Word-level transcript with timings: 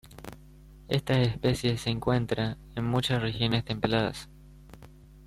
Estas 0.87 1.19
especies 1.27 1.81
se 1.81 1.91
encuentra 1.91 2.57
en 2.75 2.83
muchas 2.85 3.21
regiones 3.21 3.63
templadas. 3.63 4.29